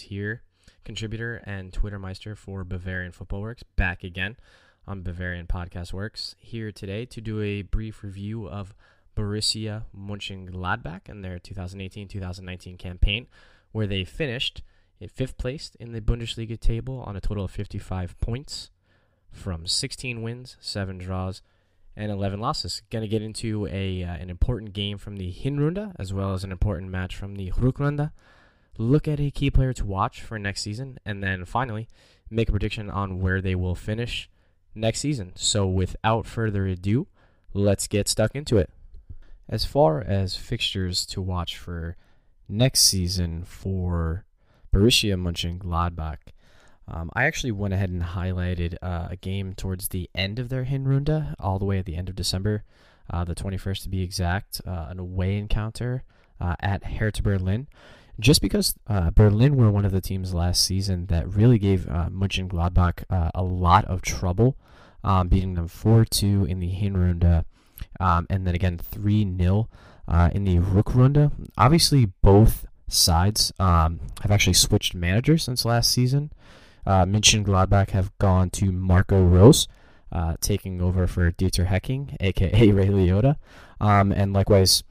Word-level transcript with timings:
Here, 0.00 0.42
contributor 0.84 1.42
and 1.44 1.72
Twitter 1.72 1.98
meister 1.98 2.34
for 2.34 2.64
Bavarian 2.64 3.12
Football 3.12 3.42
Works, 3.42 3.62
back 3.76 4.04
again 4.04 4.36
on 4.86 5.02
Bavarian 5.02 5.46
Podcast 5.46 5.92
Works. 5.92 6.34
Here 6.38 6.70
today 6.72 7.06
to 7.06 7.20
do 7.20 7.40
a 7.40 7.62
brief 7.62 8.02
review 8.02 8.48
of 8.48 8.74
Borussia 9.16 9.84
Mönchengladbach 9.96 11.08
and 11.08 11.24
their 11.24 11.38
2018-2019 11.38 12.78
campaign, 12.78 13.26
where 13.72 13.86
they 13.86 14.04
finished 14.04 14.62
in 15.00 15.08
fifth 15.08 15.38
place 15.38 15.72
in 15.80 15.92
the 15.92 16.00
Bundesliga 16.00 16.58
table 16.58 17.02
on 17.06 17.16
a 17.16 17.20
total 17.20 17.44
of 17.44 17.50
55 17.50 18.18
points 18.20 18.70
from 19.30 19.66
16 19.66 20.22
wins, 20.22 20.56
7 20.60 20.98
draws, 20.98 21.42
and 21.96 22.10
11 22.10 22.40
losses. 22.40 22.82
Going 22.90 23.02
to 23.02 23.08
get 23.08 23.22
into 23.22 23.66
a 23.66 24.02
uh, 24.02 24.14
an 24.14 24.30
important 24.30 24.72
game 24.72 24.98
from 24.98 25.16
the 25.16 25.32
Hinrunde 25.32 25.94
as 25.98 26.12
well 26.12 26.32
as 26.32 26.44
an 26.44 26.52
important 26.52 26.90
match 26.90 27.16
from 27.16 27.36
the 27.36 27.50
Rückrunde. 27.52 28.10
Look 28.76 29.06
at 29.06 29.20
a 29.20 29.30
key 29.30 29.50
player 29.50 29.72
to 29.74 29.84
watch 29.84 30.22
for 30.22 30.38
next 30.38 30.62
season, 30.62 30.98
and 31.04 31.22
then 31.22 31.44
finally 31.44 31.88
make 32.30 32.48
a 32.48 32.52
prediction 32.52 32.90
on 32.90 33.20
where 33.20 33.40
they 33.40 33.54
will 33.54 33.74
finish 33.74 34.28
next 34.74 35.00
season. 35.00 35.32
So 35.36 35.66
without 35.66 36.26
further 36.26 36.66
ado, 36.66 37.06
let's 37.52 37.86
get 37.86 38.08
stuck 38.08 38.34
into 38.34 38.56
it. 38.56 38.70
As 39.48 39.64
far 39.64 40.00
as 40.00 40.36
fixtures 40.36 41.06
to 41.06 41.20
watch 41.20 41.56
for 41.56 41.96
next 42.48 42.80
season 42.80 43.44
for 43.44 44.24
Borussia 44.72 45.16
Mönchengladbach, 45.16 46.18
um, 46.86 47.10
I 47.14 47.24
actually 47.24 47.52
went 47.52 47.74
ahead 47.74 47.90
and 47.90 48.02
highlighted 48.02 48.76
uh, 48.82 49.08
a 49.10 49.16
game 49.16 49.54
towards 49.54 49.88
the 49.88 50.10
end 50.14 50.38
of 50.38 50.48
their 50.48 50.64
Hinrunde, 50.64 51.34
all 51.38 51.58
the 51.58 51.64
way 51.64 51.78
at 51.78 51.86
the 51.86 51.96
end 51.96 52.08
of 52.08 52.16
December, 52.16 52.64
uh, 53.10 53.24
the 53.24 53.34
21st 53.34 53.82
to 53.84 53.88
be 53.88 54.02
exact, 54.02 54.60
uh, 54.66 54.86
an 54.90 54.98
away 54.98 55.36
encounter 55.36 56.04
uh, 56.40 56.56
at 56.60 56.84
Hertha 56.84 57.22
Berlin. 57.22 57.68
Just 58.20 58.40
because 58.40 58.74
uh, 58.86 59.10
Berlin 59.10 59.56
were 59.56 59.70
one 59.70 59.84
of 59.84 59.92
the 59.92 60.00
teams 60.00 60.34
last 60.34 60.62
season 60.62 61.06
that 61.06 61.28
really 61.28 61.58
gave 61.58 61.88
uh, 61.88 62.08
Mönchengladbach 62.10 63.04
uh, 63.10 63.30
a 63.34 63.42
lot 63.42 63.84
of 63.86 64.02
trouble, 64.02 64.56
um, 65.02 65.28
beating 65.28 65.54
them 65.54 65.68
4-2 65.68 66.48
in 66.48 66.60
the 66.60 66.70
Hinrunde, 66.70 67.44
um, 67.98 68.26
and 68.30 68.46
then 68.46 68.54
again 68.54 68.78
3-0 68.78 69.68
in 70.32 70.44
the 70.44 70.58
Rückrunde. 70.58 71.32
Obviously, 71.58 72.06
both 72.22 72.66
sides 72.88 73.52
um, 73.58 74.00
have 74.22 74.30
actually 74.30 74.54
switched 74.54 74.94
managers 74.94 75.42
since 75.42 75.64
last 75.64 75.90
season. 75.90 76.30
Uh, 76.86 77.04
Mönchengladbach 77.04 77.90
have 77.90 78.16
gone 78.18 78.50
to 78.50 78.70
Marco 78.70 79.22
Rose, 79.22 79.66
uh, 80.12 80.36
taking 80.40 80.80
over 80.80 81.06
for 81.06 81.32
Dieter 81.32 81.66
Hecking, 81.66 82.16
aka 82.20 82.70
Ray 82.70 82.88
Liotta. 82.88 83.36
Um, 83.80 84.12
and 84.12 84.32
likewise, 84.32 84.84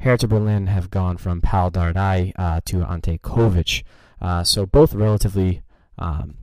Hertha 0.00 0.26
Berlin 0.26 0.66
have 0.68 0.90
gone 0.90 1.16
from 1.16 1.40
Pal 1.40 1.70
Dardai 1.70 2.32
uh, 2.36 2.60
to 2.66 2.82
Ante 2.84 3.18
Covic. 3.18 3.82
Uh, 4.20 4.44
so 4.44 4.66
both 4.66 4.94
relatively 4.94 5.62
um, 5.98 6.36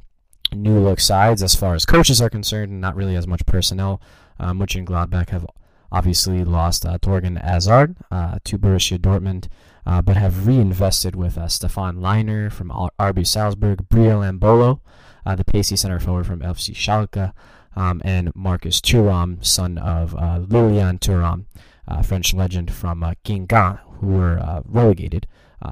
new 0.54 0.80
look 0.80 1.00
sides 1.00 1.44
as 1.44 1.56
far 1.56 1.76
as 1.76 1.86
coaches 1.86 2.22
are 2.22 2.30
concerned, 2.30 2.72
and 2.72 2.82
not 2.82 2.96
really 2.96 3.16
as 3.16 3.28
much 3.28 3.46
personnel. 3.46 4.02
Much 4.40 4.76
Uh, 4.76 4.80
Gladbach 4.82 5.30
have 5.30 5.46
obviously 5.92 6.44
lost 6.44 6.86
uh, 6.86 6.98
Thorgan 7.00 7.42
Hazard 7.42 7.96
uh, 8.12 8.40
to 8.44 8.58
Borussia 8.58 8.98
Dortmund, 8.98 9.48
uh, 9.86 10.02
but 10.02 10.18
have 10.18 10.46
reinvested 10.46 11.16
with 11.16 11.38
uh, 11.38 11.48
Stefan 11.48 11.98
Lainer 11.98 12.52
from 12.52 12.70
RB 13.00 13.26
Salzburg, 13.26 13.90
Breel 13.90 14.22
Embolo, 14.22 14.82
uh, 15.26 15.36
the 15.36 15.46
pacey 15.46 15.76
center 15.76 16.00
forward 16.00 16.28
from 16.28 16.42
FC 16.42 16.76
Schalke, 16.76 17.34
um, 17.76 18.02
and 18.04 18.36
Marcus 18.36 18.82
Thuram, 18.82 19.44
son 19.46 19.78
of 19.78 20.16
uh, 20.16 20.40
Lilian 20.48 21.00
Thuram, 21.00 21.46
uh, 21.88 22.02
French 22.02 22.34
legend 22.34 22.72
from 22.72 23.04
uh, 23.04 23.14
Guingamp, 23.24 23.80
who 24.00 24.08
were 24.08 24.40
uh, 24.40 24.62
relegated 24.66 25.28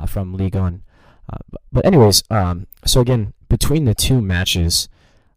from 0.08 0.34
Ligue 0.34 0.56
1. 0.56 0.84
but 1.72 1.86
anyways, 1.86 2.24
um, 2.30 2.68
so 2.86 3.00
again, 3.02 3.34
between 3.48 3.86
the 3.86 3.96
two 3.96 4.22
matches 4.22 4.90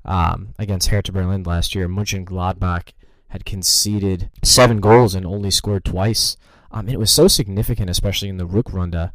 um, 0.05 0.55
against 0.59 0.89
Hertha 0.89 1.13
Berlin 1.13 1.43
last 1.45 1.75
year, 1.75 1.89
Mönchengladbach 1.89 2.93
had 3.29 3.45
conceded 3.45 4.31
seven 4.43 4.81
goals 4.81 5.15
and 5.15 5.27
only 5.27 5.51
scored 5.51 5.85
twice. 5.85 6.37
Um, 6.71 6.89
it 6.89 6.99
was 6.99 7.11
so 7.11 7.29
significant, 7.29 7.91
especially 7.91 8.29
in 8.29 8.39
the 8.39 8.47
Rückrunde, 8.47 9.13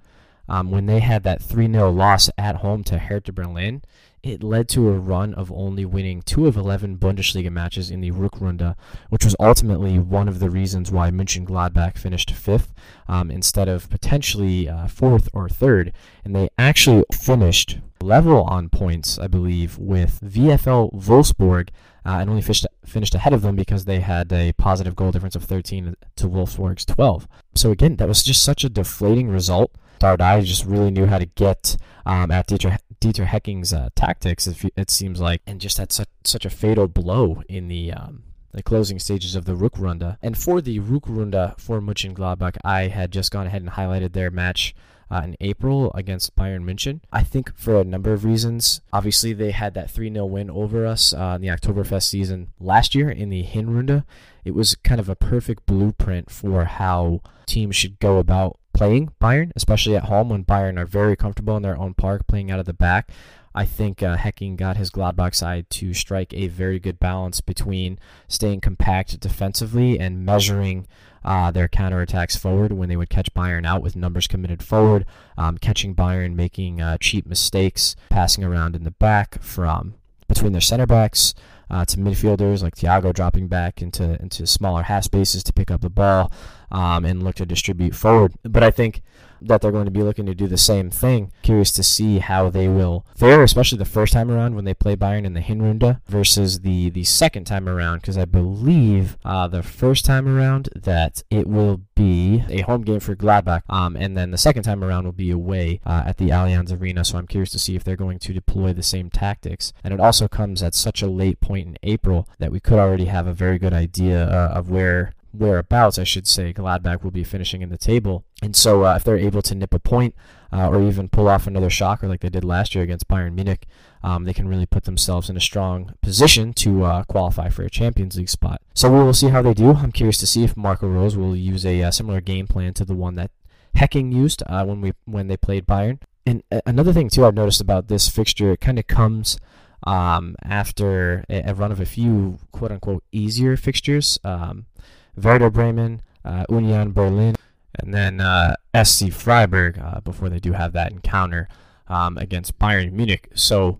um, 0.47 0.71
when 0.71 0.85
they 0.85 0.99
had 0.99 1.23
that 1.23 1.41
3 1.41 1.71
0 1.71 1.91
loss 1.91 2.29
at 2.37 2.57
home 2.57 2.83
to 2.85 2.99
Hertha 2.99 3.31
Berlin. 3.31 3.81
It 4.23 4.41
led 4.41 4.69
to 4.69 4.87
a 4.87 4.93
run 4.93 5.33
of 5.33 5.51
only 5.51 5.83
winning 5.83 6.21
two 6.21 6.47
of 6.47 6.55
11 6.55 6.97
Bundesliga 6.97 7.51
matches 7.51 7.91
in 7.91 7.99
the 7.99 8.11
Rückrunde, 8.11 8.73
which 9.09 9.25
was 9.25 9.35
ultimately 9.37 9.99
one 9.99 10.29
of 10.29 10.39
the 10.39 10.49
reasons 10.49 10.89
why 10.93 11.11
Mönchengladbach 11.11 11.97
finished 11.97 12.31
fifth 12.31 12.73
um, 13.09 13.29
instead 13.29 13.67
of 13.67 13.89
potentially 13.89 14.69
uh, 14.69 14.87
fourth 14.87 15.27
or 15.33 15.49
third. 15.49 15.91
And 16.23 16.33
they 16.33 16.47
actually 16.57 17.03
finished 17.11 17.79
level 18.01 18.43
on 18.43 18.69
points, 18.69 19.19
I 19.19 19.27
believe, 19.27 19.77
with 19.77 20.21
VFL 20.21 20.93
Wolfsburg 20.93 21.67
uh, 22.05 22.19
and 22.19 22.29
only 22.29 22.41
finished, 22.41 22.65
finished 22.85 23.15
ahead 23.15 23.33
of 23.33 23.41
them 23.41 23.57
because 23.57 23.83
they 23.83 23.99
had 23.99 24.31
a 24.31 24.53
positive 24.53 24.95
goal 24.95 25.11
difference 25.11 25.35
of 25.35 25.43
13 25.43 25.95
to 26.15 26.29
Wolfsburg's 26.29 26.85
12. 26.85 27.27
So 27.55 27.71
again, 27.71 27.97
that 27.97 28.07
was 28.07 28.23
just 28.23 28.41
such 28.41 28.63
a 28.63 28.69
deflating 28.69 29.27
result. 29.27 29.73
Dardai 29.99 30.43
just 30.43 30.65
really 30.65 30.91
knew 30.91 31.05
how 31.05 31.17
to 31.17 31.25
get 31.25 31.77
um, 32.05 32.31
at 32.31 32.47
Dieter, 32.47 32.77
Dieter 33.03 33.25
Hecking's 33.25 33.73
uh, 33.73 33.89
tactics, 33.95 34.47
it 34.47 34.89
seems 34.89 35.19
like, 35.19 35.41
and 35.45 35.59
just 35.59 35.77
had 35.77 35.91
such, 35.91 36.07
such 36.23 36.45
a 36.45 36.49
fatal 36.49 36.87
blow 36.87 37.43
in 37.49 37.67
the 37.67 37.91
um, 37.91 38.23
the 38.53 38.63
closing 38.63 38.97
stages 38.97 39.35
of 39.35 39.43
the 39.43 39.57
Rückrunde. 39.57 40.17
And 40.21 40.37
for 40.37 40.61
the 40.61 40.79
Rückrunde 40.79 41.59
for 41.59 41.81
Mönchengladbach, 41.81 42.55
I 42.63 42.87
had 42.87 43.11
just 43.11 43.29
gone 43.29 43.47
ahead 43.47 43.61
and 43.61 43.71
highlighted 43.71 44.13
their 44.13 44.31
match 44.31 44.73
uh, 45.11 45.21
in 45.25 45.35
April 45.41 45.91
against 45.93 46.33
Bayern 46.37 46.63
München. 46.63 47.01
I 47.11 47.23
think 47.23 47.53
for 47.57 47.81
a 47.81 47.83
number 47.83 48.13
of 48.13 48.23
reasons. 48.23 48.79
Obviously, 48.93 49.33
they 49.33 49.51
had 49.51 49.73
that 49.73 49.91
3 49.91 50.13
0 50.13 50.25
win 50.25 50.49
over 50.49 50.85
us 50.85 51.13
uh, 51.13 51.33
in 51.35 51.41
the 51.41 51.49
Oktoberfest 51.49 52.03
season 52.03 52.53
last 52.57 52.95
year 52.95 53.09
in 53.09 53.29
the 53.29 53.43
Hinrunde. 53.43 54.05
It 54.45 54.55
was 54.55 54.75
kind 54.75 55.01
of 55.01 55.09
a 55.09 55.15
perfect 55.15 55.65
blueprint 55.65 56.31
for 56.31 56.63
how 56.63 57.19
teams 57.47 57.75
should 57.75 57.99
go 57.99 58.17
about 58.17 58.59
playing 58.73 59.11
Bayern, 59.21 59.51
especially 59.55 59.95
at 59.95 60.05
home 60.05 60.29
when 60.29 60.43
Bayern 60.43 60.79
are 60.79 60.85
very 60.85 61.15
comfortable 61.15 61.55
in 61.55 61.63
their 61.63 61.77
own 61.77 61.93
park 61.93 62.27
playing 62.27 62.51
out 62.51 62.59
of 62.59 62.65
the 62.65 62.73
back. 62.73 63.11
I 63.55 63.65
think 63.65 64.01
uh, 64.01 64.17
Hecking 64.17 64.55
got 64.55 64.77
his 64.77 64.89
Gladbach 64.89 65.35
side 65.35 65.69
to 65.71 65.93
strike 65.93 66.33
a 66.33 66.47
very 66.47 66.79
good 66.79 66.99
balance 66.99 67.39
between 67.39 67.99
staying 68.27 68.61
compact 68.61 69.19
defensively 69.19 69.99
and 69.99 70.25
measuring 70.25 70.87
uh, 71.23 71.51
their 71.51 71.67
counterattacks 71.67 72.37
forward 72.37 72.73
when 72.73 72.89
they 72.89 72.97
would 72.97 73.09
catch 73.09 73.33
Bayern 73.33 73.65
out 73.65 73.83
with 73.83 73.95
numbers 73.95 74.27
committed 74.27 74.63
forward, 74.63 75.05
um, 75.37 75.57
catching 75.57 75.95
Bayern 75.95 76.33
making 76.35 76.81
uh, 76.81 76.97
cheap 76.97 77.27
mistakes, 77.27 77.95
passing 78.09 78.43
around 78.43 78.75
in 78.75 78.83
the 78.83 78.91
back 78.91 79.41
from 79.41 79.93
between 80.27 80.51
their 80.51 80.61
center 80.61 80.87
backs 80.87 81.35
uh, 81.69 81.85
to 81.85 81.97
midfielders 81.97 82.63
like 82.63 82.75
Thiago 82.75 83.13
dropping 83.13 83.47
back 83.47 83.81
into 83.81 84.19
into 84.21 84.45
smaller 84.45 84.83
half 84.83 85.03
spaces 85.03 85.43
to 85.43 85.53
pick 85.53 85.71
up 85.71 85.81
the 85.81 85.89
ball 85.89 86.31
um, 86.73 87.05
and 87.05 87.23
look 87.23 87.35
to 87.35 87.45
distribute 87.45 87.95
forward. 87.95 88.33
But 88.43 88.63
I 88.63 88.71
think 88.71 89.01
that 89.47 89.61
they're 89.61 89.71
going 89.71 89.85
to 89.85 89.91
be 89.91 90.03
looking 90.03 90.25
to 90.25 90.33
do 90.33 90.47
the 90.47 90.57
same 90.57 90.89
thing. 90.89 91.31
Curious 91.41 91.71
to 91.73 91.83
see 91.83 92.19
how 92.19 92.49
they 92.49 92.67
will 92.67 93.05
fare, 93.15 93.43
especially 93.43 93.77
the 93.77 93.85
first 93.85 94.13
time 94.13 94.31
around 94.31 94.55
when 94.55 94.65
they 94.65 94.73
play 94.73 94.95
Bayern 94.95 95.25
in 95.25 95.33
the 95.33 95.41
Hinrunde 95.41 95.99
versus 96.07 96.61
the, 96.61 96.89
the 96.89 97.03
second 97.03 97.45
time 97.45 97.67
around, 97.67 98.01
because 98.01 98.17
I 98.17 98.25
believe 98.25 99.17
uh, 99.25 99.47
the 99.47 99.63
first 99.63 100.05
time 100.05 100.27
around 100.27 100.69
that 100.75 101.23
it 101.29 101.47
will 101.47 101.81
be 101.95 102.43
a 102.49 102.61
home 102.61 102.83
game 102.83 102.99
for 102.99 103.15
Gladbach, 103.15 103.63
um, 103.69 103.95
and 103.95 104.15
then 104.15 104.31
the 104.31 104.37
second 104.37 104.63
time 104.63 104.83
around 104.83 105.05
will 105.05 105.11
be 105.11 105.31
away 105.31 105.81
uh, 105.85 106.03
at 106.05 106.17
the 106.17 106.29
Allianz 106.29 106.79
Arena. 106.79 107.03
So 107.03 107.17
I'm 107.17 107.27
curious 107.27 107.51
to 107.51 107.59
see 107.59 107.75
if 107.75 107.83
they're 107.83 107.95
going 107.95 108.19
to 108.19 108.33
deploy 108.33 108.73
the 108.73 108.83
same 108.83 109.09
tactics. 109.09 109.73
And 109.83 109.93
it 109.93 109.99
also 109.99 110.27
comes 110.27 110.63
at 110.63 110.73
such 110.73 111.01
a 111.01 111.07
late 111.07 111.41
point 111.41 111.67
in 111.67 111.77
April 111.83 112.27
that 112.39 112.51
we 112.51 112.59
could 112.59 112.79
already 112.79 113.05
have 113.05 113.27
a 113.27 113.33
very 113.33 113.59
good 113.59 113.73
idea 113.73 114.25
uh, 114.25 114.53
of 114.53 114.69
where 114.69 115.13
whereabouts, 115.33 115.97
I 115.97 116.03
should 116.03 116.27
say, 116.27 116.53
Gladbach 116.53 117.03
will 117.03 117.11
be 117.11 117.23
finishing 117.23 117.61
in 117.61 117.69
the 117.69 117.77
table. 117.77 118.23
And 118.41 118.55
so, 118.55 118.85
uh, 118.85 118.95
if 118.95 119.03
they're 119.03 119.17
able 119.17 119.41
to 119.41 119.55
nip 119.55 119.73
a 119.73 119.79
point, 119.79 120.15
uh, 120.53 120.69
or 120.69 120.81
even 120.81 121.09
pull 121.09 121.27
off 121.27 121.47
another 121.47 121.69
shocker 121.69 122.07
like 122.07 122.21
they 122.21 122.29
did 122.29 122.43
last 122.43 122.75
year 122.75 122.83
against 122.83 123.07
Bayern 123.07 123.33
Munich, 123.33 123.65
um, 124.03 124.25
they 124.25 124.33
can 124.33 124.47
really 124.47 124.67
put 124.67 124.83
themselves 124.83 125.29
in 125.29 125.35
a 125.35 125.41
strong 125.41 125.93
position 126.01 126.53
to 126.53 126.83
uh, 126.83 127.03
qualify 127.05 127.49
for 127.49 127.63
a 127.63 127.69
Champions 127.69 128.17
League 128.17 128.29
spot. 128.29 128.61
So 128.75 128.91
we 128.91 129.03
will 129.03 129.13
see 129.13 129.29
how 129.29 129.41
they 129.41 129.55
do. 129.55 129.71
I'm 129.71 129.91
curious 129.91 130.19
to 130.19 130.27
see 130.27 130.43
if 130.43 130.55
Marco 130.55 130.87
Rose 130.87 131.17
will 131.17 131.35
use 131.35 131.65
a, 131.65 131.81
uh, 131.81 131.91
similar 131.91 132.21
game 132.21 132.47
plan 132.47 132.73
to 132.75 132.85
the 132.85 132.93
one 132.93 133.15
that 133.15 133.31
Hecking 133.75 134.11
used 134.11 134.43
uh, 134.45 134.63
when 134.63 134.81
we 134.81 134.93
when 135.05 135.27
they 135.27 135.37
played 135.37 135.65
Bayern. 135.65 135.99
And 136.27 136.43
uh, 136.51 136.61
another 136.65 136.93
thing 136.93 137.09
too 137.09 137.25
I've 137.25 137.33
noticed 137.33 137.59
about 137.59 137.87
this 137.87 138.07
fixture, 138.07 138.51
it 138.51 138.61
kind 138.61 138.77
of 138.77 138.85
comes 138.85 139.39
um, 139.85 140.35
after 140.43 141.25
a, 141.27 141.49
a, 141.49 141.53
run 141.55 141.71
of 141.71 141.79
a 141.79 141.85
few 141.85 142.37
quote 142.51 142.71
unquote 142.71 143.03
easier 143.11 143.57
fixtures. 143.57 144.19
Um, 144.23 144.67
Werder 145.15 145.49
Bremen, 145.49 146.01
uh, 146.25 146.45
Union 146.49 146.91
Berlin, 146.91 147.35
and 147.79 147.93
then 147.93 148.19
uh, 148.21 148.55
SC 148.83 149.11
Freiburg 149.11 149.79
uh, 149.79 149.99
before 150.01 150.29
they 150.29 150.39
do 150.39 150.53
have 150.53 150.73
that 150.73 150.91
encounter 150.91 151.47
um, 151.87 152.17
against 152.17 152.57
Bayern 152.59 152.91
Munich. 152.91 153.29
So, 153.33 153.79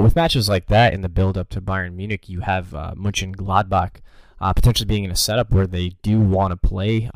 with 0.00 0.16
matches 0.16 0.48
like 0.48 0.66
that 0.66 0.94
in 0.94 1.02
the 1.02 1.08
build 1.08 1.36
up 1.36 1.48
to 1.50 1.60
Bayern 1.60 1.94
Munich, 1.94 2.28
you 2.28 2.40
have 2.40 2.74
uh, 2.74 2.94
Mönchengladbach 2.96 3.96
uh, 4.40 4.52
potentially 4.52 4.86
being 4.86 5.04
in 5.04 5.10
a 5.10 5.16
setup 5.16 5.50
where 5.50 5.66
they 5.66 5.90
do 6.02 6.20
want 6.20 6.52
to 6.52 6.56
play 6.56 7.10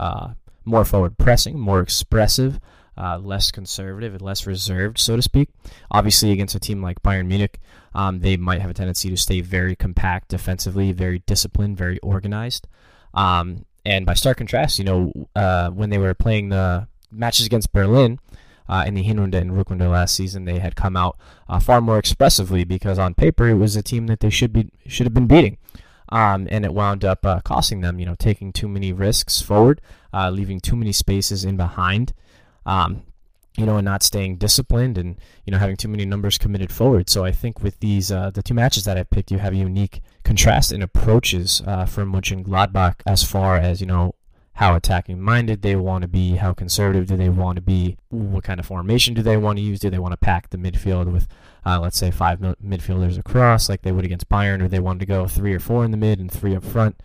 more 0.64 0.84
forward 0.84 1.17
pressing, 1.19 1.58
more 1.58 1.81
expressive. 1.81 2.61
uh, 2.96 3.19
less 3.19 3.50
conservative 3.50 4.14
and 4.14 4.23
less 4.23 4.46
reserved, 4.46 4.99
so 4.99 5.17
to 5.17 5.23
speak. 5.23 5.50
Obviously, 5.90 6.32
against 6.32 6.55
a 6.55 6.61
team 6.61 6.82
like 6.82 7.02
Bayern 7.02 7.26
Munich, 7.26 7.61
um, 7.94 8.20
they 8.20 8.37
might 8.37 8.61
have 8.61 8.70
a 8.70 8.75
tendency 8.75 9.11
to 9.11 9.17
stay 9.17 9.40
very 9.40 9.76
compact 9.76 10.28
defensively, 10.28 10.93
very 10.93 11.20
disciplined, 11.20 11.76
very 11.76 11.99
organized. 12.00 12.67
Um, 13.17 13.65
and 13.85 14.05
by 14.05 14.15
stark 14.15 14.39
contrast, 14.39 14.79
you 14.79 14.85
know, 14.85 15.13
uh, 15.35 15.71
when 15.71 15.91
they 15.91 15.99
were 15.99 16.15
playing 16.15 16.51
the 16.51 16.87
matches 17.11 17.47
against 17.47 17.73
Berlin 17.73 18.19
uh, 18.69 18.85
in 18.87 18.95
the 18.95 19.05
Hinrunde 19.05 19.35
and 19.35 19.53
Rückrunde 19.53 19.91
last 19.91 20.15
season, 20.15 20.45
they 20.45 20.59
had 20.59 20.77
come 20.77 20.97
out 20.97 21.17
uh, 21.49 21.59
far 21.59 21.81
more 21.81 21.99
expressively 21.99 22.65
because 22.65 22.99
on 22.99 23.15
paper 23.15 23.49
it 23.49 23.55
was 23.55 23.75
a 23.75 23.83
team 23.83 24.07
that 24.09 24.21
they 24.21 24.31
should 24.31 24.53
be 24.53 24.71
should 24.87 25.07
have 25.07 25.15
been 25.15 25.27
beating. 25.27 25.59
Um, 26.09 26.47
and 26.51 26.65
it 26.65 26.73
wound 26.73 27.05
up 27.05 27.27
uh, 27.27 27.41
costing 27.41 27.81
them, 27.81 27.99
you 27.99 28.07
know, 28.07 28.15
taking 28.17 28.53
too 28.53 28.69
many 28.69 28.93
risks 28.93 29.41
forward, 29.41 29.81
uh, 30.12 30.31
leaving 30.31 30.61
too 30.61 30.77
many 30.77 30.93
spaces 30.93 31.45
in 31.45 31.57
behind, 31.57 32.12
um, 32.65 33.03
you 33.56 33.67
know, 33.67 33.76
and 33.76 33.85
not 33.85 34.03
staying 34.03 34.37
disciplined 34.37 34.99
and, 34.99 35.17
you 35.44 35.50
know, 35.50 35.58
having 35.58 35.76
too 35.76 35.88
many 35.88 36.05
numbers 36.05 36.38
committed 36.38 36.70
forward. 36.73 37.08
So 37.08 37.25
I 37.25 37.32
think 37.32 37.62
with 37.62 37.81
these, 37.81 38.12
uh, 38.12 38.31
the 38.31 38.43
two 38.43 38.55
matches 38.55 38.85
that 38.85 38.99
I 38.99 39.03
picked, 39.03 39.31
you 39.31 39.38
have 39.38 39.53
a 39.53 39.56
unique 39.56 40.03
contrast 40.25 40.73
in 40.73 40.82
approaches 40.82 41.62
uh, 41.67 41.87
from 41.87 42.12
Mönchengladbach 42.12 42.97
as 43.06 43.23
far 43.23 43.56
as, 43.56 43.81
you 43.81 43.87
know, 43.87 44.14
how 44.55 44.75
attacking 44.75 45.20
minded 45.20 45.61
they 45.61 45.76
want 45.76 46.00
to 46.00 46.08
be, 46.08 46.37
how 46.37 46.55
conservative 46.55 47.06
do 47.06 47.14
they 47.14 47.29
want 47.29 47.56
to 47.56 47.62
be, 47.62 47.99
what 48.08 48.43
kind 48.43 48.58
of 48.58 48.64
formation 48.64 49.12
do 49.12 49.23
they 49.23 49.37
want 49.37 49.59
to 49.59 49.62
use, 49.62 49.81
do 49.81 49.91
they 49.91 49.99
want 49.99 50.12
to 50.12 50.17
pack 50.17 50.49
the 50.49 50.56
midfield 50.56 51.12
with, 51.12 51.29
uh, 51.67 51.79
let's 51.79 51.99
say, 51.99 52.11
five 52.11 52.41
midfielders 52.41 53.19
across 53.19 53.69
like 53.69 53.82
they 53.82 53.93
would 53.93 54.06
against 54.06 54.31
Bayern, 54.31 54.62
or 54.62 54.69
they 54.69 54.81
want 54.81 54.99
to 55.00 55.06
go 55.06 55.26
three 55.26 55.52
or 55.52 55.61
four 55.61 55.85
in 55.85 55.91
the 55.91 55.99
mid 55.99 56.19
and 56.19 56.32
three 56.32 56.56
up 56.56 56.64
front. 56.64 56.99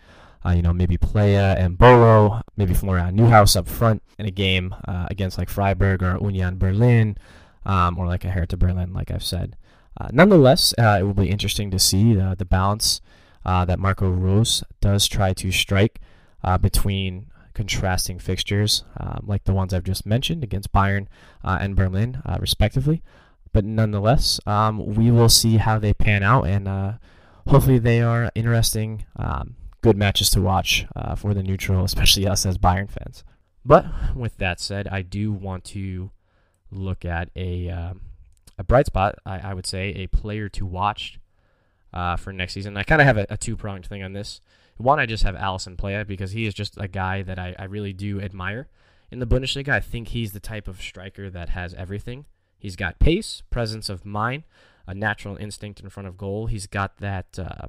Uh, 0.46 0.52
you 0.52 0.62
know, 0.62 0.74
maybe 0.74 0.98
Plea 0.98 1.36
and 1.36 1.78
Bolo, 1.78 2.42
maybe 2.58 2.74
Florian 2.74 3.16
Neuhaus 3.16 3.56
up 3.56 3.68
front 3.68 4.02
in 4.18 4.26
a 4.26 4.32
game 4.32 4.74
uh, 4.88 5.08
against 5.10 5.38
like 5.38 5.50
Freiburg 5.50 6.02
or 6.02 6.18
Union 6.22 6.58
Berlin, 6.58 7.18
um, 7.66 7.98
or 7.98 8.08
like 8.08 8.26
a 8.26 8.30
Hertha 8.30 8.58
Berlin, 8.58 8.94
like 8.94 9.12
I've 9.12 9.24
said. 9.24 9.56
Uh, 10.00 10.08
nonetheless, 10.12 10.74
uh, 10.80 10.98
it 11.00 11.04
will 11.04 11.14
be 11.14 11.30
interesting 11.30 11.70
to 11.72 11.78
see 11.80 12.20
uh, 12.20 12.34
the 12.36 12.46
balance 12.46 13.02
that 13.44 13.80
Marco 13.80 14.10
Rose 14.10 14.64
does 14.80 15.08
try 15.08 15.34
to 15.34 15.52
strike 15.52 16.00
between 16.62 17.28
contrasting 17.54 18.18
fixtures 18.18 18.84
um, 18.98 19.24
like 19.28 19.44
the 19.44 19.54
ones 19.54 19.74
I've 19.74 19.84
just 19.84 20.06
mentioned 20.06 20.44
against 20.44 20.72
Bayern 20.72 21.08
uh, 21.44 21.58
and 21.60 21.76
Berlin, 21.76 22.22
uh, 22.26 22.38
respectively. 22.40 23.04
But 23.54 23.66
nonetheless, 23.66 24.40
um, 24.46 24.96
we 24.96 25.12
will 25.12 25.30
see 25.30 25.58
how 25.58 25.78
they 25.78 25.94
pan 25.94 26.24
out, 26.24 26.44
and 26.44 26.68
uh, 26.68 26.94
hopefully 27.48 27.80
they 27.80 28.02
are 28.02 28.32
interesting, 28.34 29.06
um, 29.18 29.56
good 29.81 29.98
matches 29.98 30.30
to 30.31 30.42
watch 30.42 30.86
uh, 30.95 31.16
for 31.16 31.33
the 31.33 31.44
neutral, 31.44 31.83
especially 31.86 32.28
us 32.28 32.45
as 32.45 32.57
Bayern 32.57 32.89
fans. 32.89 33.24
But 33.63 33.86
with 34.16 34.38
that 34.38 34.60
said, 34.60 34.88
I 34.88 35.01
do 35.01 35.31
want 35.31 35.63
to 35.66 36.12
look 36.72 37.06
at 37.06 37.30
a 37.36 37.69
um, 37.69 38.01
a 38.57 38.63
bright 38.63 38.88
spot. 38.88 39.16
I, 39.25 39.39
I, 39.39 39.54
would 39.54 39.66
say 39.66 39.89
a 39.89 40.07
player 40.07 40.48
to 40.50 40.66
watch 40.66 41.19
uh, 41.94 42.16
for 42.16 42.31
next 42.31 42.54
season. 42.54 42.78
I 42.78 42.83
kind 42.83 43.01
of 43.01 43.07
have 43.07 43.18
a, 43.18 43.28
a 43.30 43.38
two 43.38 43.56
pronged 43.56 43.86
thing 43.86 44.04
on 44.04 44.13
this. 44.13 44.42
One, 44.78 45.00
I 45.00 45.06
just 45.06 45.24
have 45.24 45.36
Alisson 45.36 45.78
Plea 45.78 46.04
because 46.04 46.31
he 46.31 46.45
is 46.45 46.54
just 46.54 46.78
a 46.78 46.88
guy 46.88 47.22
that 47.22 47.38
I, 47.38 47.56
I 47.60 47.66
really 47.66 47.94
do 47.94 48.22
admire. 48.22 48.68
In 49.12 49.19
the 49.19 49.28
Bundesliga, 49.28 49.69
I 49.69 49.80
think 49.80 50.10
he's 50.10 50.31
the 50.31 50.39
type 50.39 50.68
of 50.68 50.81
striker 50.81 51.30
that 51.30 51.50
has 51.50 51.74
everything. 51.74 52.25
He's 52.57 52.75
got 52.75 53.00
pace, 53.00 53.44
presence 53.50 53.89
of 53.89 54.06
mind, 54.06 54.44
a 54.88 54.94
natural 54.94 55.36
instinct 55.36 55.81
in 55.81 55.89
front 55.89 56.07
of 56.07 56.18
goal. 56.18 56.48
He's 56.48 56.68
got 56.68 56.98
that, 56.98 57.38
uh, 57.38 57.68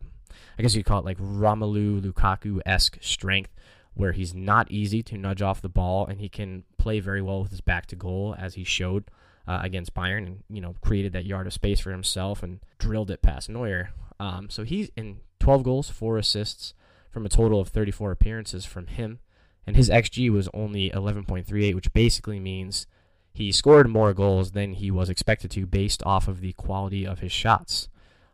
I 0.58 0.62
guess 0.62 0.74
you 0.74 0.84
call 0.84 1.00
it 1.00 1.04
like 1.04 1.18
Romelu 1.18 2.00
Lukaku 2.00 2.60
esque 2.66 2.98
strength, 3.00 3.50
where 3.94 4.12
he's 4.12 4.34
not 4.34 4.70
easy 4.70 5.02
to 5.04 5.18
nudge 5.18 5.42
off 5.42 5.60
the 5.60 5.68
ball 5.68 6.06
and 6.06 6.20
he 6.20 6.28
can 6.28 6.64
play 6.78 7.00
very 7.00 7.22
well 7.22 7.42
with 7.42 7.50
his 7.50 7.60
back 7.60 7.86
to 7.86 7.96
goal, 7.96 8.34
as 8.38 8.54
he 8.54 8.64
showed 8.64 9.04
uh, 9.46 9.60
against 9.62 9.94
Bayern, 9.94 10.26
and 10.26 10.42
you 10.48 10.60
know 10.60 10.74
created 10.80 11.12
that 11.12 11.26
yard 11.26 11.46
of 11.46 11.52
space 11.52 11.80
for 11.80 11.90
himself 11.90 12.42
and 12.42 12.60
drilled 12.78 13.10
it 13.10 13.22
past 13.22 13.48
Neuer. 13.48 13.90
Um, 14.20 14.50
so 14.50 14.64
he's 14.64 14.90
in 14.96 15.20
12 15.40 15.62
goals, 15.62 15.90
four 15.90 16.16
assists 16.16 16.74
from 17.10 17.26
a 17.26 17.28
total 17.28 17.60
of 17.60 17.68
34 17.68 18.12
appearances 18.12 18.64
from 18.64 18.86
him. 18.86 19.18
And 19.66 19.76
his 19.76 19.90
XG 19.90 20.30
was 20.30 20.48
only 20.54 20.90
11.38, 20.90 21.74
which 21.74 21.92
basically 21.92 22.40
means 22.40 22.86
he 23.32 23.52
scored 23.52 23.88
more 23.88 24.12
goals 24.12 24.52
than 24.52 24.74
he 24.74 24.90
was 24.90 25.08
expected 25.08 25.50
to 25.52 25.66
based 25.66 26.02
off 26.04 26.28
of 26.28 26.40
the 26.40 26.52
quality 26.54 27.06
of 27.06 27.20
his 27.20 27.32
shots. 27.32 27.88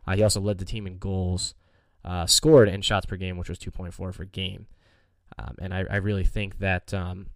Uh, 0.07 0.15
he 0.15 0.23
also 0.23 0.41
led 0.41 0.57
the 0.57 0.65
team 0.65 0.87
in 0.87 0.97
goals 0.97 1.53
uh, 2.09 2.25
scored 2.25 2.67
and 2.67 2.83
shots 2.83 3.05
per 3.05 3.15
game, 3.15 3.37
which 3.37 3.49
was 3.49 3.59
2.4 3.59 4.15
per 4.15 4.25
game. 4.25 4.65
Um, 5.37 5.55
and 5.61 5.73
I, 5.73 5.85
I, 5.89 5.97
really 5.97 6.23
think 6.23 6.57
that, 6.57 6.91
um, 6.91 7.27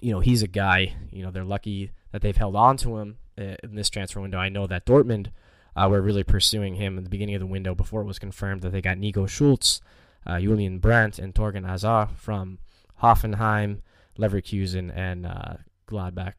you 0.00 0.10
know, 0.10 0.20
he's 0.20 0.42
a 0.42 0.48
guy, 0.48 0.94
you 1.10 1.22
know, 1.22 1.30
they're 1.30 1.44
lucky 1.44 1.92
that 2.12 2.22
they've 2.22 2.36
held 2.36 2.56
on 2.56 2.78
to 2.78 2.96
him 2.96 3.18
uh, 3.38 3.56
in 3.62 3.74
this 3.74 3.90
transfer 3.90 4.20
window. 4.20 4.38
I 4.38 4.48
know 4.48 4.66
that 4.66 4.86
Dortmund 4.86 5.28
uh, 5.76 5.86
were 5.90 6.00
really 6.00 6.24
pursuing 6.24 6.76
him 6.76 6.96
at 6.96 7.04
the 7.04 7.10
beginning 7.10 7.34
of 7.34 7.40
the 7.40 7.46
window 7.46 7.74
before 7.74 8.00
it 8.00 8.06
was 8.06 8.18
confirmed 8.18 8.62
that 8.62 8.70
they 8.70 8.80
got 8.80 8.96
Nico 8.96 9.26
Schulz 9.26 9.82
uh, 10.26 10.40
Julian 10.40 10.78
Brandt 10.78 11.18
and 11.18 11.34
Thorgan 11.34 11.66
Hazard 11.66 12.08
from 12.16 12.58
Hoffenheim, 13.02 13.80
Leverkusen, 14.18 14.90
and 14.94 15.26
uh, 15.26 15.54
Gladbach, 15.86 16.34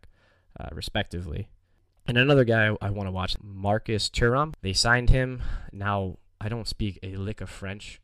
uh, 0.59 0.69
respectively. 0.73 1.49
And 2.07 2.17
another 2.17 2.43
guy 2.43 2.69
I, 2.69 2.87
I 2.87 2.89
want 2.89 3.07
to 3.07 3.11
watch, 3.11 3.35
Marcus 3.41 4.09
Thuram. 4.09 4.53
They 4.61 4.73
signed 4.73 5.09
him. 5.09 5.41
Now, 5.71 6.17
I 6.39 6.49
don't 6.49 6.67
speak 6.67 6.99
a 7.03 7.15
lick 7.15 7.41
of 7.41 7.49
French. 7.49 8.01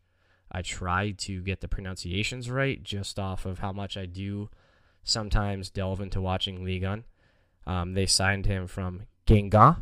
I 0.52 0.62
try 0.62 1.12
to 1.12 1.42
get 1.42 1.62
the 1.62 1.68
pronunciations 1.68 2.50
right 2.50 2.82
just 2.84 3.20
off 3.20 3.46
of 3.46 3.60
how 3.60 3.72
much 3.72 3.98
I 3.98 4.06
do 4.06 4.50
sometimes 5.04 5.70
delve 5.70 6.02
into 6.02 6.22
watching 6.22 6.64
Ligue 6.64 6.84
1. 6.84 7.04
Um, 7.66 7.94
they 7.94 8.06
signed 8.06 8.46
him 8.46 8.68
from 8.68 9.04
Genga 9.26 9.82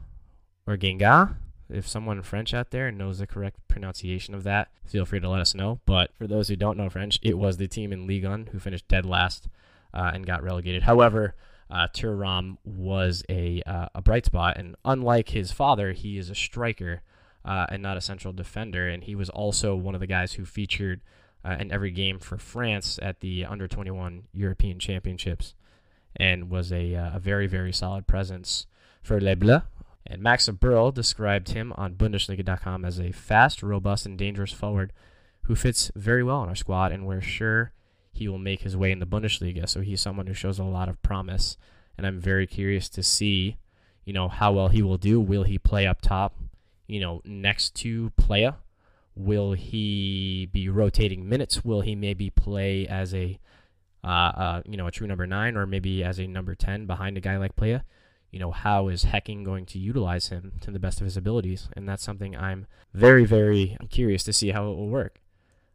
or 0.67 0.77
Genga, 0.77 1.37
if 1.71 1.87
someone 1.87 2.21
French 2.21 2.53
out 2.53 2.71
there 2.71 2.91
knows 2.91 3.19
the 3.19 3.27
correct 3.27 3.59
pronunciation 3.67 4.35
of 4.35 4.43
that, 4.43 4.69
feel 4.85 5.05
free 5.05 5.19
to 5.19 5.29
let 5.29 5.41
us 5.41 5.55
know. 5.55 5.79
But 5.85 6.11
for 6.15 6.27
those 6.27 6.47
who 6.47 6.55
don't 6.55 6.77
know 6.77 6.89
French, 6.89 7.19
it 7.21 7.37
was 7.37 7.57
the 7.57 7.67
team 7.67 7.93
in 7.93 8.07
Ligue 8.07 8.25
1 8.25 8.49
who 8.51 8.59
finished 8.59 8.87
dead 8.87 9.05
last 9.05 9.47
uh, 9.93 10.11
and 10.13 10.25
got 10.25 10.43
relegated. 10.43 10.83
However, 10.83 11.35
uh, 11.69 11.87
was 12.65 13.23
a, 13.29 13.61
uh, 13.65 13.87
a 13.95 14.01
bright 14.01 14.25
spot, 14.25 14.57
and 14.57 14.75
unlike 14.83 15.29
his 15.29 15.51
father, 15.51 15.93
he 15.93 16.17
is 16.17 16.29
a 16.29 16.35
striker 16.35 17.01
uh, 17.45 17.67
and 17.69 17.81
not 17.81 17.97
a 17.97 18.01
central 18.01 18.33
defender. 18.33 18.87
And 18.87 19.03
he 19.03 19.15
was 19.15 19.29
also 19.29 19.75
one 19.75 19.95
of 19.95 20.01
the 20.01 20.07
guys 20.07 20.33
who 20.33 20.45
featured 20.45 21.01
uh, 21.43 21.57
in 21.59 21.71
every 21.71 21.91
game 21.91 22.19
for 22.19 22.37
France 22.37 22.99
at 23.01 23.19
the 23.19 23.45
Under 23.45 23.67
21 23.67 24.23
European 24.33 24.79
Championships 24.79 25.55
and 26.15 26.49
was 26.49 26.71
a, 26.71 26.95
uh, 26.95 27.15
a 27.15 27.19
very, 27.19 27.47
very 27.47 27.71
solid 27.71 28.05
presence 28.05 28.67
for 29.01 29.19
Les 29.19 29.35
Bleus 29.35 29.63
and 30.05 30.21
Max 30.21 30.47
Eberl 30.49 30.93
described 30.93 31.49
him 31.49 31.73
on 31.77 31.95
Bundesliga.com 31.95 32.85
as 32.85 32.99
a 32.99 33.11
fast, 33.11 33.61
robust, 33.61 34.05
and 34.05 34.17
dangerous 34.17 34.51
forward 34.51 34.93
who 35.43 35.55
fits 35.55 35.91
very 35.95 36.23
well 36.23 36.43
in 36.43 36.49
our 36.49 36.55
squad, 36.55 36.91
and 36.91 37.05
we're 37.05 37.21
sure 37.21 37.71
he 38.11 38.27
will 38.27 38.37
make 38.37 38.61
his 38.61 38.75
way 38.75 38.91
in 38.91 38.99
the 38.99 39.05
Bundesliga. 39.05 39.67
So 39.67 39.81
he's 39.81 40.01
someone 40.01 40.27
who 40.27 40.33
shows 40.33 40.59
a 40.59 40.63
lot 40.63 40.89
of 40.89 41.01
promise, 41.01 41.57
and 41.97 42.05
I'm 42.05 42.19
very 42.19 42.47
curious 42.47 42.89
to 42.89 43.03
see, 43.03 43.57
you 44.05 44.13
know, 44.13 44.27
how 44.27 44.51
well 44.51 44.69
he 44.69 44.81
will 44.81 44.97
do. 44.97 45.19
Will 45.19 45.43
he 45.43 45.57
play 45.57 45.87
up 45.87 46.01
top, 46.01 46.35
you 46.91 46.99
know, 46.99 47.21
next 47.25 47.75
to 47.75 48.11
Plea? 48.17 48.51
Will 49.15 49.53
he 49.53 50.49
be 50.51 50.69
rotating 50.69 51.27
minutes? 51.27 51.65
Will 51.65 51.81
he 51.81 51.95
maybe 51.95 52.29
play 52.29 52.87
as 52.87 53.13
a, 53.13 53.39
uh, 54.03 54.07
uh, 54.07 54.61
you 54.65 54.77
know, 54.77 54.87
a 54.87 54.91
true 54.91 55.07
number 55.07 55.27
nine, 55.27 55.57
or 55.57 55.65
maybe 55.65 56.03
as 56.03 56.19
a 56.19 56.27
number 56.27 56.55
ten 56.55 56.85
behind 56.85 57.17
a 57.17 57.21
guy 57.21 57.37
like 57.37 57.55
Plea? 57.55 57.81
you 58.31 58.39
know, 58.39 58.51
how 58.51 58.87
is 58.87 59.03
Hecking 59.03 59.43
going 59.43 59.65
to 59.67 59.79
utilize 59.79 60.29
him 60.29 60.53
to 60.61 60.71
the 60.71 60.79
best 60.79 61.01
of 61.01 61.05
his 61.05 61.17
abilities? 61.17 61.67
And 61.75 61.87
that's 61.87 62.03
something 62.03 62.35
I'm 62.35 62.65
very, 62.93 63.25
very 63.25 63.77
curious 63.89 64.23
to 64.23 64.33
see 64.33 64.51
how 64.51 64.71
it 64.71 64.77
will 64.77 64.87
work. 64.87 65.19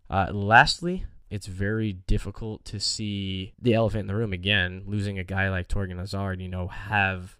Uh, 0.08 0.28
lastly, 0.32 1.04
it's 1.28 1.46
very 1.46 1.92
difficult 1.92 2.64
to 2.64 2.80
see 2.80 3.52
the 3.60 3.74
elephant 3.74 4.02
in 4.02 4.06
the 4.06 4.14
room 4.14 4.32
again, 4.32 4.84
losing 4.86 5.18
a 5.18 5.24
guy 5.24 5.50
like 5.50 5.68
Thorgan 5.68 5.98
Hazard, 5.98 6.40
you 6.40 6.48
know, 6.48 6.68
have 6.68 7.36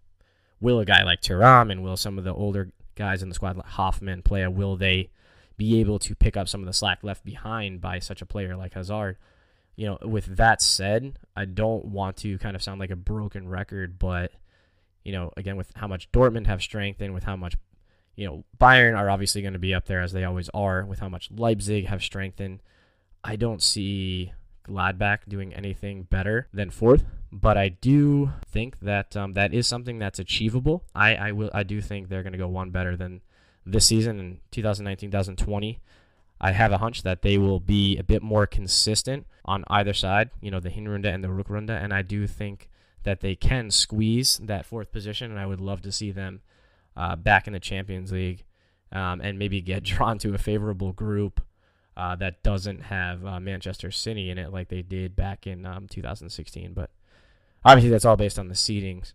will 0.61 0.81
a 0.81 0.85
guy 0.85 1.03
like 1.03 1.23
Thuram 1.23 1.73
and 1.73 1.83
will 1.83 1.97
some 1.97 2.19
of 2.19 2.25
the 2.25 2.35
older 2.35 2.71
guys 2.97 3.23
in 3.23 3.29
the 3.29 3.35
squad 3.35 3.57
like 3.57 3.67
Hofmann 3.67 4.23
play 4.23 4.43
a 4.43 4.51
will 4.51 4.77
they 4.77 5.11
be 5.57 5.81
able 5.81 5.99
to 6.01 6.15
pick 6.15 6.37
up 6.37 6.49
some 6.49 6.61
of 6.61 6.67
the 6.67 6.73
slack 6.73 6.99
left 7.03 7.25
behind 7.25 7.81
by 7.81 7.99
such 7.99 8.21
a 8.23 8.27
player 8.27 8.57
like 8.57 8.75
Hazard? 8.75 9.19
You 9.77 9.87
know, 9.87 9.99
with 10.03 10.37
that 10.37 10.63
said, 10.63 11.19
I 11.37 11.45
don't 11.45 11.85
want 11.85 12.17
to 12.19 12.39
kind 12.39 12.57
of 12.57 12.63
sound 12.63 12.81
like 12.81 12.91
a 12.91 12.97
broken 12.97 13.49
record, 13.49 13.99
but 13.99 14.33
you 15.05 15.13
know, 15.13 15.31
again, 15.37 15.57
with 15.57 15.71
how 15.77 15.87
much 15.87 16.11
Dortmund 16.11 16.47
have 16.49 16.61
strengthened, 16.61 17.15
with 17.15 17.23
how 17.23 17.37
much, 17.37 17.55
you 18.17 18.27
know, 18.27 18.45
Bayern 18.59 18.99
are 18.99 19.09
obviously 19.09 19.41
going 19.41 19.53
to 19.53 19.59
be 19.61 19.73
up 19.73 19.87
there 19.87 20.03
as 20.03 20.13
they 20.13 20.25
always 20.25 20.49
are, 20.53 20.85
with 20.85 20.99
how 20.99 21.09
much 21.09 21.31
Leipzig 21.31 21.87
have 21.87 22.03
strengthened. 22.03 22.61
I 23.23 23.37
don't 23.37 23.63
see 23.63 24.33
Gladbach 24.67 25.21
doing 25.29 25.55
anything 25.55 26.05
better 26.05 26.49
than 26.53 26.71
fourth, 26.71 27.05
but 27.33 27.57
I 27.57 27.69
do 27.69 28.33
think 28.47 28.81
that 28.81 29.17
um, 29.17 29.35
that 29.35 29.55
is 29.55 29.67
something 29.67 29.99
that's 29.99 30.19
achievable. 30.19 30.85
I, 30.95 31.15
I 31.15 31.33
will 31.33 31.51
I 31.53 31.63
do 31.63 31.81
think 31.81 32.09
they're 32.09 32.23
going 32.23 32.33
to 32.33 32.39
go 32.39 32.49
one 32.49 32.71
better 32.71 32.97
than 32.97 33.23
this 33.65 33.87
season 33.87 34.19
in 34.21 34.41
2019-2020. 34.53 35.79
I 36.41 36.53
have 36.53 36.71
a 36.71 36.79
hunch 36.79 37.03
that 37.03 37.23
they 37.23 37.39
will 37.39 37.61
be 37.61 37.97
a 37.97 38.03
bit 38.03 38.23
more 38.23 38.47
consistent 38.47 39.27
on 39.45 39.65
either 39.69 39.95
side, 39.95 40.31
you 40.41 40.51
know, 40.51 40.61
the 40.61 40.69
Hinrunde 40.69 41.07
and 41.07 41.25
the 41.25 41.29
Rückrunde, 41.29 41.71
and 41.71 41.93
I 41.95 42.03
do 42.03 42.27
think 42.27 42.69
that 43.05 43.21
they 43.21 43.35
can 43.35 43.71
squeeze 43.71 44.39
that 44.43 44.67
fourth 44.67 44.93
position, 44.93 45.31
and 45.31 45.41
I 45.41 45.47
would 45.47 45.61
love 45.61 45.81
to 45.83 45.93
see 45.93 46.11
them 46.11 46.41
uh, 46.97 47.17
back 47.17 47.47
in 47.47 47.53
the 47.53 47.61
Champions 47.61 48.13
League 48.13 48.45
um, 48.93 49.21
and 49.21 49.39
maybe 49.39 49.61
get 49.61 49.83
drawn 49.85 50.19
to 50.19 50.35
a 50.35 50.39
favorable 50.39 50.93
group 50.93 51.41
uh, 51.97 52.17
that 52.17 52.43
doesn't 52.43 52.83
have 52.83 53.25
uh, 53.25 53.41
Manchester 53.41 53.91
City 53.91 54.31
in 54.31 54.39
it 54.39 54.53
like 54.53 54.69
they 54.69 54.83
did 54.83 55.17
back 55.17 55.47
in 55.47 55.65
um, 55.65 55.87
2016. 55.89 56.73
But 56.75 56.91
obviously, 57.65 57.91
that's 57.91 58.05
all 58.05 58.17
based 58.17 58.39
on 58.39 58.49
the 58.49 58.55
seedings. 58.55 59.13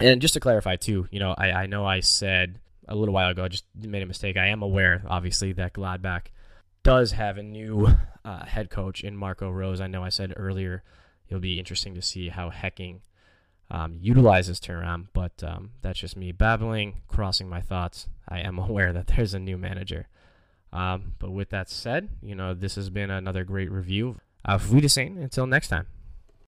And 0.00 0.20
just 0.20 0.34
to 0.34 0.40
clarify, 0.40 0.76
too, 0.76 1.08
you 1.10 1.18
know, 1.18 1.34
I, 1.36 1.52
I 1.52 1.66
know 1.66 1.86
I 1.86 2.00
said 2.00 2.60
a 2.86 2.94
little 2.94 3.14
while 3.14 3.30
ago, 3.30 3.44
I 3.44 3.48
just 3.48 3.64
made 3.74 4.02
a 4.02 4.06
mistake. 4.06 4.36
I 4.36 4.46
am 4.46 4.62
aware, 4.62 5.02
obviously, 5.08 5.52
that 5.54 5.72
Gladbach 5.72 6.26
does 6.82 7.12
have 7.12 7.38
a 7.38 7.42
new 7.42 7.88
uh, 8.24 8.44
head 8.44 8.70
coach 8.70 9.02
in 9.02 9.16
Marco 9.16 9.50
Rose. 9.50 9.80
I 9.80 9.86
know 9.86 10.04
I 10.04 10.10
said 10.10 10.34
earlier 10.36 10.82
it'll 11.28 11.40
be 11.40 11.58
interesting 11.58 11.94
to 11.94 12.02
see 12.02 12.28
how 12.28 12.50
Hecking 12.50 13.00
um, 13.70 13.98
utilizes 14.00 14.60
Thuram, 14.60 15.08
but 15.12 15.42
um, 15.42 15.70
that's 15.82 15.98
just 15.98 16.16
me 16.16 16.32
babbling, 16.32 17.02
crossing 17.08 17.48
my 17.48 17.60
thoughts. 17.60 18.06
I 18.28 18.40
am 18.40 18.58
aware 18.60 18.92
that 18.92 19.08
there's 19.08 19.34
a 19.34 19.40
new 19.40 19.58
manager. 19.58 20.08
Um, 20.72 21.14
but 21.18 21.30
with 21.30 21.50
that 21.50 21.70
said, 21.70 22.08
you 22.22 22.34
know, 22.34 22.54
this 22.54 22.74
has 22.74 22.90
been 22.90 23.10
another 23.10 23.44
great 23.44 23.70
review. 23.70 24.16
Auf 24.44 24.70
Wiedersehen. 24.70 25.18
Until 25.18 25.46
next 25.46 25.68
time. 25.68 25.86